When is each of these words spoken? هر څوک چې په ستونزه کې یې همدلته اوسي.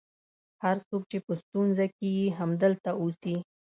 هر 0.63 0.77
څوک 0.87 1.01
چې 1.11 1.17
په 1.25 1.33
ستونزه 1.41 1.85
کې 1.97 2.07
یې 2.17 2.27
همدلته 2.39 2.91
اوسي. 3.01 3.35